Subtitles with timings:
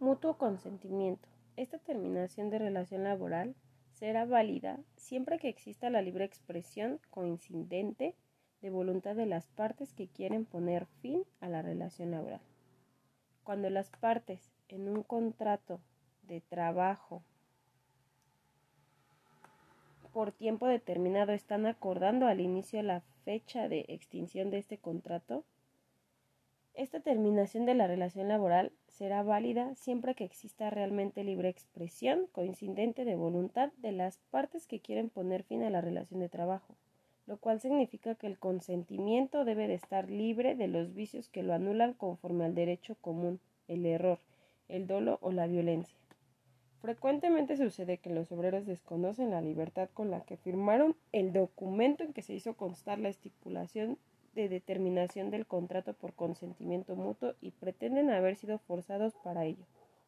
[0.00, 1.28] Mutuo consentimiento.
[1.56, 3.54] Esta terminación de relación laboral
[3.92, 8.16] será válida siempre que exista la libre expresión coincidente
[8.62, 12.40] de voluntad de las partes que quieren poner fin a la relación laboral.
[13.44, 15.82] Cuando las partes en un contrato
[16.22, 17.22] de trabajo
[20.14, 25.44] por tiempo determinado están acordando al inicio la fecha de extinción de este contrato,
[26.80, 33.04] esta terminación de la relación laboral será válida siempre que exista realmente libre expresión coincidente
[33.04, 36.74] de voluntad de las partes que quieren poner fin a la relación de trabajo,
[37.26, 41.52] lo cual significa que el consentimiento debe de estar libre de los vicios que lo
[41.52, 44.18] anulan conforme al derecho común, el error,
[44.68, 45.98] el dolo o la violencia.
[46.80, 52.14] Frecuentemente sucede que los obreros desconocen la libertad con la que firmaron el documento en
[52.14, 53.98] que se hizo constar la estipulación
[54.34, 59.64] de determinación del contrato por consentimiento mutuo y pretenden haber sido forzados para ello.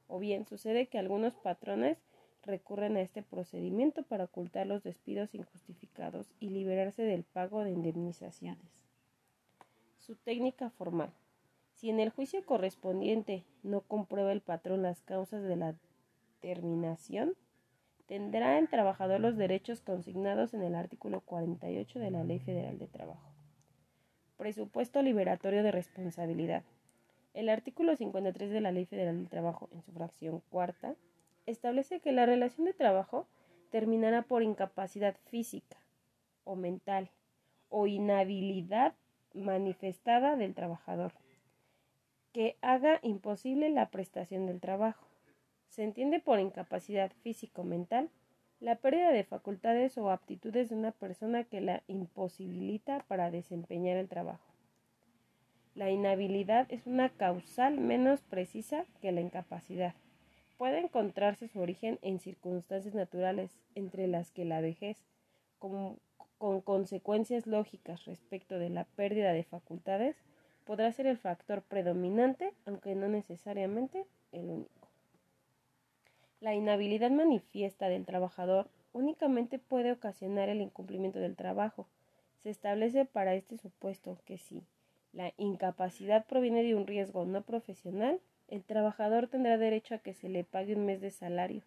[0.08, 1.98] O bien sucede que algunos patrones
[2.44, 8.66] recurren a este procedimiento para ocultar los despidos injustificados y liberarse del pago de indemnizaciones.
[9.98, 11.12] Su técnica formal.
[11.74, 15.74] Si en el juicio correspondiente no comprueba el patrón las causas de la
[16.40, 17.34] terminación,
[18.06, 22.86] tendrá el trabajador los derechos consignados en el artículo 48 de la Ley Federal de
[22.88, 23.31] Trabajo.
[24.36, 26.64] Presupuesto liberatorio de responsabilidad.
[27.34, 30.94] El artículo 53 de la Ley Federal del Trabajo, en su fracción cuarta,
[31.46, 33.26] establece que la relación de trabajo
[33.70, 35.78] terminará por incapacidad física
[36.44, 37.10] o mental
[37.68, 38.94] o inhabilidad
[39.34, 41.12] manifestada del trabajador
[42.32, 45.06] que haga imposible la prestación del trabajo.
[45.68, 48.10] Se entiende por incapacidad físico-mental
[48.62, 54.08] la pérdida de facultades o aptitudes de una persona que la imposibilita para desempeñar el
[54.08, 54.44] trabajo.
[55.74, 59.94] La inhabilidad es una causal menos precisa que la incapacidad.
[60.58, 64.96] Puede encontrarse su origen en circunstancias naturales, entre las que la vejez,
[65.58, 65.98] con,
[66.38, 70.14] con consecuencias lógicas respecto de la pérdida de facultades,
[70.64, 74.81] podrá ser el factor predominante, aunque no necesariamente el único.
[76.42, 81.86] La inhabilidad manifiesta del trabajador únicamente puede ocasionar el incumplimiento del trabajo.
[82.38, 84.64] Se establece para este supuesto que si
[85.12, 90.28] la incapacidad proviene de un riesgo no profesional, el trabajador tendrá derecho a que se
[90.28, 91.62] le pague un mes de salario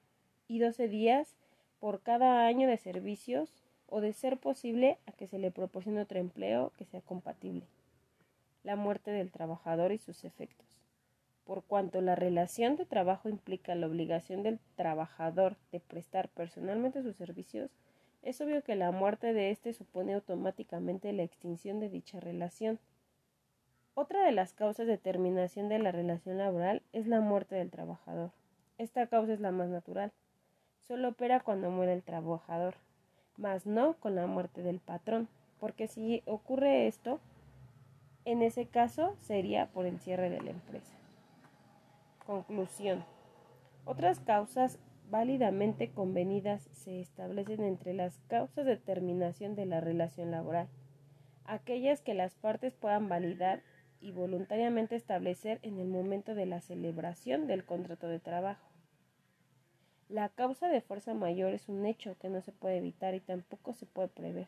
[0.50, 1.38] y 12 días
[1.80, 6.20] por cada año de servicios o de ser posible a que se le proporcione otro
[6.20, 7.66] empleo que sea compatible.
[8.64, 10.85] La muerte del trabajador y sus efectos
[11.46, 17.16] por cuanto la relación de trabajo implica la obligación del trabajador de prestar personalmente sus
[17.16, 17.70] servicios,
[18.24, 22.80] es obvio que la muerte de éste supone automáticamente la extinción de dicha relación.
[23.94, 28.32] Otra de las causas de terminación de la relación laboral es la muerte del trabajador.
[28.80, 30.12] Esta causa es la más natural.
[30.80, 32.74] Solo opera cuando muere el trabajador,
[33.38, 35.28] mas no con la muerte del patrón,
[35.60, 37.20] porque si ocurre esto,
[38.26, 40.96] en ese caso sería por el cierre de la empresa.
[42.26, 43.06] Conclusión.
[43.86, 44.80] Otras causas
[45.12, 50.68] válidamente convenidas se establecen entre las causas de terminación de la relación laboral,
[51.44, 53.62] aquellas que las partes puedan validar
[54.02, 58.68] y voluntariamente establecer en el momento de la celebración del contrato de trabajo.
[60.10, 63.74] La causa de fuerza mayor es un hecho que no se puede evitar y tampoco
[63.74, 64.48] se puede prever.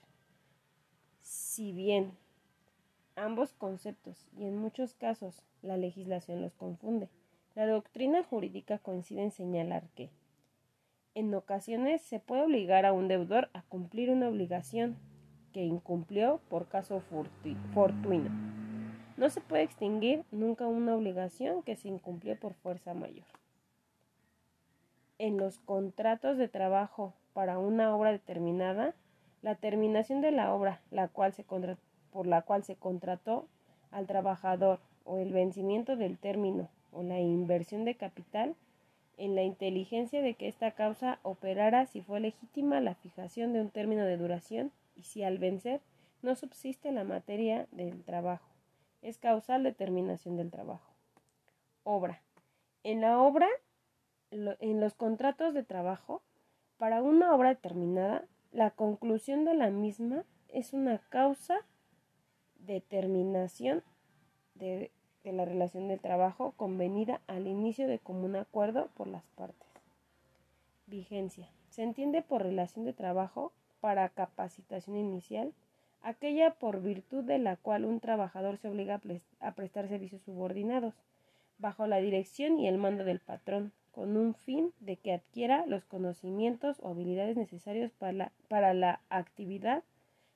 [1.19, 2.17] Si bien
[3.16, 7.09] ambos conceptos y en muchos casos la legislación los confunde,
[7.57, 10.12] la doctrina jurídica coincide en señalar que,
[11.16, 14.95] en ocasiones, se puede obligar a un deudor a cumplir una obligación
[15.53, 17.01] que incumplió por caso
[17.73, 18.29] fortuino.
[19.17, 23.25] No se puede extinguir nunca una obligación que se incumplió por fuerza mayor.
[25.17, 28.94] En los contratos de trabajo para una obra determinada,
[29.41, 30.79] la terminación de la obra
[32.12, 33.47] por la cual se contrató
[33.90, 38.55] al trabajador o el vencimiento del término o la inversión de capital
[39.17, 43.70] en la inteligencia de que esta causa operara si fue legítima la fijación de un
[43.70, 45.82] término de duración y si al vencer
[46.23, 48.49] no subsiste la materia del trabajo.
[49.03, 50.91] Es causal de terminación del trabajo.
[51.84, 52.23] Obra.
[52.84, 53.47] En la obra,
[54.32, 56.23] en los contratos de trabajo,
[56.78, 61.59] para una obra determinada, la conclusión de la misma es una causa
[62.55, 63.84] de terminación
[64.55, 64.91] de
[65.28, 69.68] de la relación de trabajo convenida al inicio de común acuerdo por las partes.
[70.85, 71.50] Vigencia.
[71.70, 73.52] Se entiende por relación de trabajo
[73.82, 75.53] para capacitación inicial
[76.02, 79.02] aquella por virtud de la cual un trabajador se obliga
[79.40, 80.94] a prestar servicios subordinados,
[81.58, 85.84] bajo la dirección y el mando del patrón, con un fin de que adquiera los
[85.84, 89.84] conocimientos o habilidades necesarios para para la actividad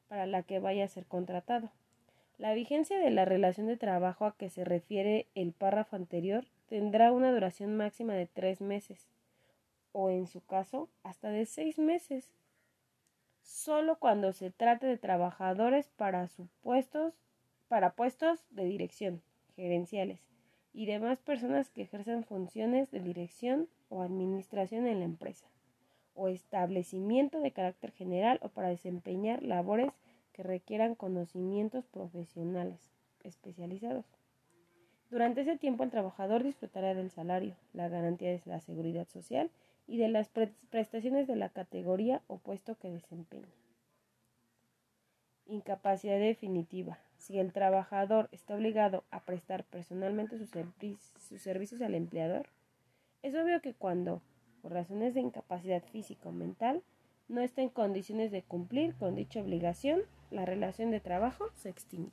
[0.09, 1.69] para la que vaya a ser contratado.
[2.41, 7.11] La vigencia de la relación de trabajo a que se refiere el párrafo anterior tendrá
[7.11, 9.07] una duración máxima de tres meses
[9.91, 12.31] o, en su caso, hasta de seis meses,
[13.43, 17.13] solo cuando se trate de trabajadores para supuestos
[17.67, 19.21] para puestos de dirección
[19.55, 20.19] gerenciales
[20.73, 25.45] y demás personas que ejercen funciones de dirección o administración en la empresa
[26.15, 29.93] o establecimiento de carácter general o para desempeñar labores
[30.33, 32.79] que requieran conocimientos profesionales
[33.23, 34.05] especializados.
[35.09, 39.51] Durante ese tiempo el trabajador disfrutará del salario, la garantía de la seguridad social
[39.85, 40.29] y de las
[40.69, 43.51] prestaciones de la categoría o puesto que desempeña.
[45.45, 46.97] Incapacidad definitiva.
[47.17, 52.47] Si el trabajador está obligado a prestar personalmente sus, sus servicios al empleador,
[53.21, 54.21] es obvio que cuando,
[54.61, 56.83] por razones de incapacidad física o mental,
[57.31, 62.11] no está en condiciones de cumplir con dicha obligación, la relación de trabajo se extingue.